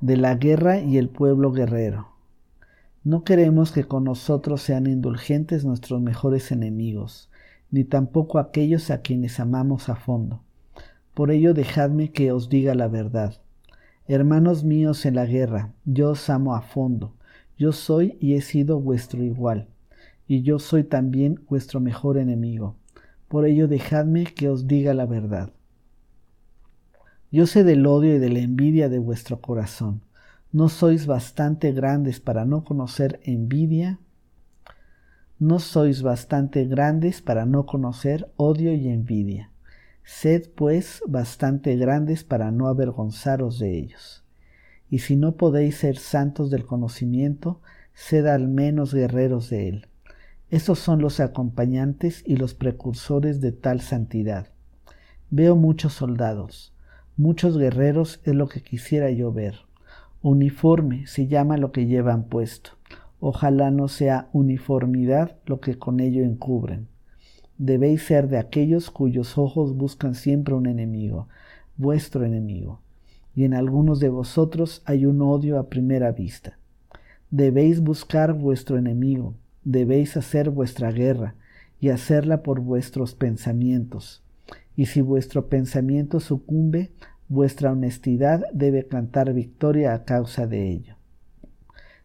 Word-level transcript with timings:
de 0.00 0.16
la 0.16 0.36
guerra 0.36 0.80
y 0.80 0.96
el 0.96 1.08
pueblo 1.08 1.50
guerrero. 1.50 2.08
No 3.02 3.24
queremos 3.24 3.72
que 3.72 3.84
con 3.84 4.04
nosotros 4.04 4.62
sean 4.62 4.86
indulgentes 4.86 5.64
nuestros 5.64 6.00
mejores 6.00 6.52
enemigos, 6.52 7.30
ni 7.70 7.82
tampoco 7.82 8.38
aquellos 8.38 8.90
a 8.90 9.02
quienes 9.02 9.40
amamos 9.40 9.88
a 9.88 9.96
fondo. 9.96 10.42
Por 11.14 11.32
ello 11.32 11.52
dejadme 11.52 12.12
que 12.12 12.30
os 12.30 12.48
diga 12.48 12.76
la 12.76 12.86
verdad. 12.86 13.34
Hermanos 14.06 14.62
míos 14.62 15.04
en 15.04 15.16
la 15.16 15.26
guerra, 15.26 15.72
yo 15.84 16.10
os 16.10 16.30
amo 16.30 16.54
a 16.54 16.62
fondo, 16.62 17.14
yo 17.58 17.72
soy 17.72 18.16
y 18.20 18.34
he 18.34 18.40
sido 18.40 18.80
vuestro 18.80 19.22
igual, 19.24 19.66
y 20.28 20.42
yo 20.42 20.60
soy 20.60 20.84
también 20.84 21.40
vuestro 21.48 21.80
mejor 21.80 22.18
enemigo. 22.18 22.76
Por 23.26 23.46
ello 23.46 23.66
dejadme 23.66 24.24
que 24.24 24.48
os 24.48 24.68
diga 24.68 24.94
la 24.94 25.06
verdad. 25.06 25.50
Yo 27.30 27.46
sé 27.46 27.62
del 27.62 27.86
odio 27.86 28.16
y 28.16 28.18
de 28.18 28.30
la 28.30 28.38
envidia 28.38 28.88
de 28.88 28.98
vuestro 28.98 29.42
corazón. 29.42 30.00
¿No 30.50 30.70
sois 30.70 31.04
bastante 31.04 31.72
grandes 31.72 32.20
para 32.20 32.46
no 32.46 32.64
conocer 32.64 33.20
envidia? 33.22 33.98
¿No 35.38 35.58
sois 35.58 36.00
bastante 36.00 36.64
grandes 36.64 37.20
para 37.20 37.44
no 37.44 37.66
conocer 37.66 38.32
odio 38.36 38.72
y 38.72 38.88
envidia? 38.88 39.50
Sed 40.04 40.48
pues 40.54 41.02
bastante 41.06 41.76
grandes 41.76 42.24
para 42.24 42.50
no 42.50 42.66
avergonzaros 42.66 43.58
de 43.58 43.78
ellos. 43.78 44.24
Y 44.88 45.00
si 45.00 45.14
no 45.16 45.36
podéis 45.36 45.76
ser 45.76 45.98
santos 45.98 46.48
del 46.50 46.64
conocimiento, 46.64 47.60
sed 47.92 48.24
al 48.24 48.48
menos 48.48 48.94
guerreros 48.94 49.50
de 49.50 49.68
él. 49.68 49.88
Estos 50.48 50.78
son 50.78 51.02
los 51.02 51.20
acompañantes 51.20 52.22
y 52.24 52.36
los 52.36 52.54
precursores 52.54 53.42
de 53.42 53.52
tal 53.52 53.82
santidad. 53.82 54.46
Veo 55.28 55.56
muchos 55.56 55.92
soldados, 55.92 56.72
Muchos 57.18 57.58
guerreros 57.58 58.20
es 58.22 58.36
lo 58.36 58.46
que 58.46 58.62
quisiera 58.62 59.10
yo 59.10 59.32
ver. 59.32 59.56
Uniforme 60.22 61.08
se 61.08 61.26
llama 61.26 61.56
lo 61.56 61.72
que 61.72 61.86
llevan 61.86 62.22
puesto. 62.22 62.70
Ojalá 63.18 63.72
no 63.72 63.88
sea 63.88 64.28
uniformidad 64.32 65.36
lo 65.44 65.58
que 65.58 65.76
con 65.76 65.98
ello 65.98 66.22
encubren. 66.22 66.86
Debéis 67.58 68.04
ser 68.04 68.28
de 68.28 68.38
aquellos 68.38 68.92
cuyos 68.92 69.36
ojos 69.36 69.76
buscan 69.76 70.14
siempre 70.14 70.54
un 70.54 70.66
enemigo, 70.66 71.26
vuestro 71.76 72.24
enemigo. 72.24 72.82
Y 73.34 73.42
en 73.42 73.54
algunos 73.54 73.98
de 73.98 74.10
vosotros 74.10 74.80
hay 74.84 75.04
un 75.04 75.20
odio 75.20 75.58
a 75.58 75.68
primera 75.68 76.12
vista. 76.12 76.56
Debéis 77.32 77.80
buscar 77.80 78.32
vuestro 78.32 78.78
enemigo, 78.78 79.34
debéis 79.64 80.16
hacer 80.16 80.50
vuestra 80.50 80.92
guerra 80.92 81.34
y 81.80 81.88
hacerla 81.88 82.44
por 82.44 82.60
vuestros 82.60 83.16
pensamientos 83.16 84.22
y 84.78 84.86
si 84.86 85.00
vuestro 85.00 85.48
pensamiento 85.48 86.20
sucumbe, 86.20 86.92
vuestra 87.28 87.72
honestidad 87.72 88.44
debe 88.52 88.86
cantar 88.86 89.32
victoria 89.32 89.92
a 89.92 90.04
causa 90.04 90.46
de 90.46 90.70
ello. 90.70 90.94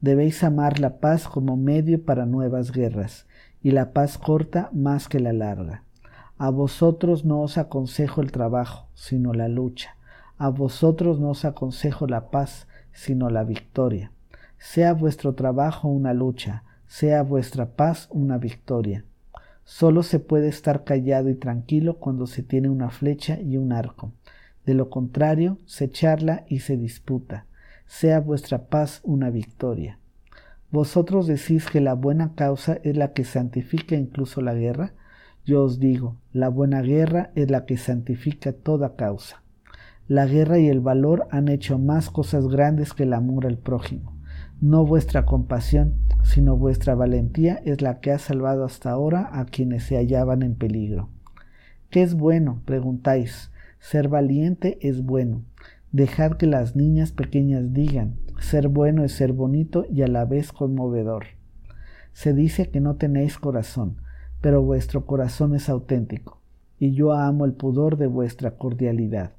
Debéis 0.00 0.42
amar 0.42 0.80
la 0.80 0.98
paz 0.98 1.28
como 1.28 1.56
medio 1.56 2.04
para 2.04 2.26
nuevas 2.26 2.72
guerras, 2.72 3.28
y 3.62 3.70
la 3.70 3.92
paz 3.92 4.18
corta 4.18 4.68
más 4.72 5.08
que 5.08 5.20
la 5.20 5.32
larga. 5.32 5.84
A 6.38 6.50
vosotros 6.50 7.24
no 7.24 7.40
os 7.40 7.56
aconsejo 7.56 8.20
el 8.20 8.32
trabajo, 8.32 8.88
sino 8.94 9.32
la 9.32 9.46
lucha. 9.46 9.94
A 10.36 10.48
vosotros 10.48 11.20
no 11.20 11.30
os 11.30 11.44
aconsejo 11.44 12.08
la 12.08 12.30
paz, 12.32 12.66
sino 12.90 13.30
la 13.30 13.44
victoria. 13.44 14.10
Sea 14.58 14.92
vuestro 14.92 15.36
trabajo 15.36 15.86
una 15.86 16.14
lucha, 16.14 16.64
sea 16.88 17.22
vuestra 17.22 17.76
paz 17.76 18.08
una 18.10 18.38
victoria. 18.38 19.04
Solo 19.68 20.04
se 20.04 20.20
puede 20.20 20.46
estar 20.46 20.84
callado 20.84 21.28
y 21.28 21.34
tranquilo 21.34 21.98
cuando 21.98 22.28
se 22.28 22.44
tiene 22.44 22.68
una 22.68 22.88
flecha 22.88 23.40
y 23.40 23.56
un 23.56 23.72
arco. 23.72 24.12
De 24.64 24.74
lo 24.74 24.90
contrario, 24.90 25.58
se 25.66 25.90
charla 25.90 26.44
y 26.48 26.60
se 26.60 26.76
disputa. 26.76 27.46
Sea 27.84 28.20
vuestra 28.20 28.68
paz 28.68 29.00
una 29.02 29.28
victoria. 29.28 29.98
¿Vosotros 30.70 31.26
decís 31.26 31.66
que 31.66 31.80
la 31.80 31.94
buena 31.94 32.36
causa 32.36 32.78
es 32.84 32.96
la 32.96 33.12
que 33.12 33.24
santifica 33.24 33.96
incluso 33.96 34.40
la 34.40 34.54
guerra? 34.54 34.94
Yo 35.44 35.64
os 35.64 35.80
digo, 35.80 36.16
la 36.32 36.48
buena 36.48 36.80
guerra 36.80 37.32
es 37.34 37.50
la 37.50 37.66
que 37.66 37.76
santifica 37.76 38.52
toda 38.52 38.94
causa. 38.94 39.42
La 40.06 40.26
guerra 40.26 40.60
y 40.60 40.68
el 40.68 40.80
valor 40.80 41.26
han 41.32 41.48
hecho 41.48 41.76
más 41.80 42.08
cosas 42.08 42.46
grandes 42.46 42.94
que 42.94 43.02
el 43.02 43.14
amor 43.14 43.46
al 43.46 43.58
prójimo. 43.58 44.16
No 44.60 44.86
vuestra 44.86 45.26
compasión, 45.26 45.94
sino 46.26 46.56
vuestra 46.56 46.96
valentía 46.96 47.60
es 47.64 47.82
la 47.82 48.00
que 48.00 48.10
ha 48.10 48.18
salvado 48.18 48.64
hasta 48.64 48.90
ahora 48.90 49.30
a 49.32 49.44
quienes 49.44 49.84
se 49.84 49.96
hallaban 49.96 50.42
en 50.42 50.56
peligro. 50.56 51.08
¿Qué 51.88 52.02
es 52.02 52.14
bueno? 52.14 52.62
preguntáis. 52.64 53.52
Ser 53.78 54.08
valiente 54.08 54.76
es 54.80 55.04
bueno. 55.04 55.42
Dejad 55.92 56.32
que 56.32 56.46
las 56.46 56.74
niñas 56.74 57.12
pequeñas 57.12 57.72
digan, 57.72 58.16
ser 58.40 58.66
bueno 58.66 59.04
es 59.04 59.12
ser 59.12 59.32
bonito 59.32 59.86
y 59.88 60.02
a 60.02 60.08
la 60.08 60.24
vez 60.24 60.50
conmovedor. 60.50 61.26
Se 62.12 62.32
dice 62.32 62.70
que 62.70 62.80
no 62.80 62.96
tenéis 62.96 63.38
corazón, 63.38 63.98
pero 64.40 64.62
vuestro 64.62 65.06
corazón 65.06 65.54
es 65.54 65.68
auténtico, 65.68 66.40
y 66.78 66.92
yo 66.92 67.12
amo 67.12 67.44
el 67.44 67.52
pudor 67.52 67.98
de 67.98 68.08
vuestra 68.08 68.52
cordialidad. 68.52 69.32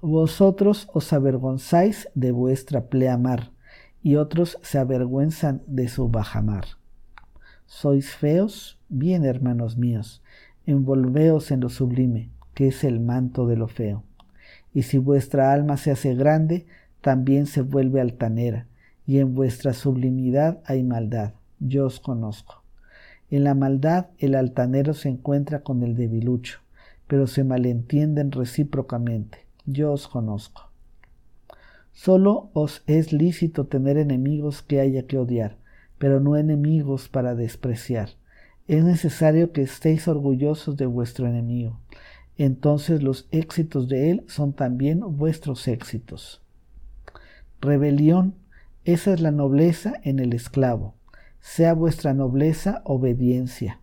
Vosotros 0.00 0.88
os 0.92 1.12
avergonzáis 1.12 2.08
de 2.14 2.32
vuestra 2.32 2.86
pleamar, 2.86 3.52
y 4.06 4.14
otros 4.14 4.56
se 4.62 4.78
avergüenzan 4.78 5.62
de 5.66 5.88
su 5.88 6.08
bajamar. 6.08 6.64
¿Sois 7.66 8.14
feos? 8.14 8.78
Bien, 8.88 9.24
hermanos 9.24 9.76
míos, 9.78 10.22
envolveos 10.64 11.50
en 11.50 11.58
lo 11.58 11.70
sublime, 11.70 12.30
que 12.54 12.68
es 12.68 12.84
el 12.84 13.00
manto 13.00 13.48
de 13.48 13.56
lo 13.56 13.66
feo. 13.66 14.04
Y 14.72 14.82
si 14.82 14.98
vuestra 14.98 15.52
alma 15.52 15.76
se 15.76 15.90
hace 15.90 16.14
grande, 16.14 16.66
también 17.00 17.46
se 17.46 17.62
vuelve 17.62 18.00
altanera, 18.00 18.68
y 19.08 19.18
en 19.18 19.34
vuestra 19.34 19.72
sublimidad 19.72 20.60
hay 20.66 20.84
maldad. 20.84 21.32
Yo 21.58 21.86
os 21.86 21.98
conozco. 21.98 22.62
En 23.28 23.42
la 23.42 23.56
maldad 23.56 24.10
el 24.18 24.36
altanero 24.36 24.94
se 24.94 25.08
encuentra 25.08 25.64
con 25.64 25.82
el 25.82 25.96
debilucho, 25.96 26.60
pero 27.08 27.26
se 27.26 27.42
malentienden 27.42 28.30
recíprocamente. 28.30 29.46
Yo 29.64 29.90
os 29.90 30.06
conozco. 30.06 30.65
Solo 31.96 32.50
os 32.52 32.82
es 32.86 33.14
lícito 33.14 33.68
tener 33.68 33.96
enemigos 33.96 34.60
que 34.60 34.80
haya 34.80 35.06
que 35.06 35.16
odiar, 35.16 35.56
pero 35.96 36.20
no 36.20 36.36
enemigos 36.36 37.08
para 37.08 37.34
despreciar. 37.34 38.10
Es 38.68 38.84
necesario 38.84 39.50
que 39.52 39.62
estéis 39.62 40.06
orgullosos 40.06 40.76
de 40.76 40.84
vuestro 40.84 41.26
enemigo. 41.26 41.80
Entonces 42.36 43.02
los 43.02 43.26
éxitos 43.30 43.88
de 43.88 44.10
él 44.10 44.24
son 44.26 44.52
también 44.52 45.00
vuestros 45.16 45.66
éxitos. 45.68 46.42
Rebelión, 47.62 48.34
esa 48.84 49.14
es 49.14 49.20
la 49.20 49.30
nobleza 49.30 49.94
en 50.02 50.18
el 50.18 50.34
esclavo. 50.34 50.96
Sea 51.40 51.72
vuestra 51.72 52.12
nobleza 52.12 52.82
obediencia. 52.84 53.80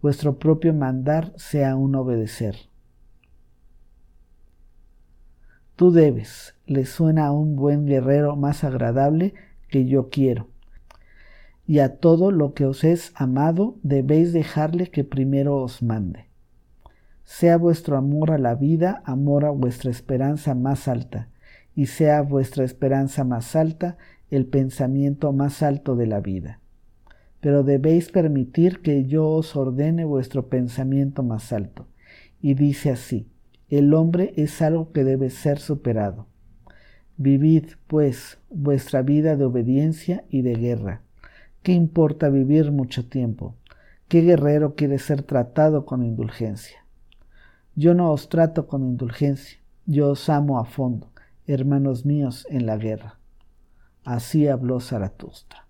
Vuestro 0.00 0.38
propio 0.38 0.72
mandar 0.74 1.32
sea 1.36 1.74
un 1.74 1.96
obedecer. 1.96 2.67
Tú 5.78 5.92
debes, 5.92 6.56
le 6.66 6.84
suena 6.86 7.26
a 7.26 7.30
un 7.30 7.54
buen 7.54 7.86
guerrero 7.86 8.34
más 8.34 8.64
agradable 8.64 9.34
que 9.68 9.86
yo 9.86 10.08
quiero. 10.08 10.48
Y 11.68 11.78
a 11.78 11.98
todo 11.98 12.32
lo 12.32 12.52
que 12.52 12.66
os 12.66 12.82
es 12.82 13.12
amado 13.14 13.76
debéis 13.84 14.32
dejarle 14.32 14.90
que 14.90 15.04
primero 15.04 15.54
os 15.58 15.80
mande. 15.84 16.30
Sea 17.22 17.58
vuestro 17.58 17.96
amor 17.96 18.32
a 18.32 18.38
la 18.38 18.56
vida 18.56 19.04
amor 19.04 19.44
a 19.44 19.50
vuestra 19.50 19.92
esperanza 19.92 20.56
más 20.56 20.88
alta, 20.88 21.28
y 21.76 21.86
sea 21.86 22.22
vuestra 22.22 22.64
esperanza 22.64 23.22
más 23.22 23.54
alta 23.54 23.98
el 24.30 24.46
pensamiento 24.46 25.32
más 25.32 25.62
alto 25.62 25.94
de 25.94 26.08
la 26.08 26.18
vida. 26.18 26.58
Pero 27.38 27.62
debéis 27.62 28.10
permitir 28.10 28.82
que 28.82 29.04
yo 29.04 29.28
os 29.28 29.54
ordene 29.54 30.04
vuestro 30.04 30.48
pensamiento 30.48 31.22
más 31.22 31.52
alto. 31.52 31.86
Y 32.40 32.54
dice 32.54 32.90
así, 32.90 33.28
el 33.68 33.92
hombre 33.94 34.32
es 34.36 34.62
algo 34.62 34.92
que 34.92 35.04
debe 35.04 35.30
ser 35.30 35.58
superado. 35.58 36.26
Vivid, 37.16 37.64
pues, 37.86 38.38
vuestra 38.48 39.02
vida 39.02 39.36
de 39.36 39.44
obediencia 39.44 40.24
y 40.30 40.42
de 40.42 40.54
guerra. 40.54 41.02
¿Qué 41.62 41.72
importa 41.72 42.28
vivir 42.28 42.72
mucho 42.72 43.06
tiempo? 43.08 43.56
¿Qué 44.08 44.22
guerrero 44.22 44.74
quiere 44.74 44.98
ser 44.98 45.22
tratado 45.22 45.84
con 45.84 46.02
indulgencia? 46.02 46.86
Yo 47.74 47.94
no 47.94 48.10
os 48.10 48.28
trato 48.28 48.66
con 48.66 48.84
indulgencia, 48.84 49.58
yo 49.84 50.10
os 50.10 50.28
amo 50.28 50.58
a 50.58 50.64
fondo, 50.64 51.12
hermanos 51.46 52.06
míos 52.06 52.46
en 52.50 52.66
la 52.66 52.76
guerra. 52.76 53.18
Así 54.04 54.48
habló 54.48 54.80
Zaratustra. 54.80 55.67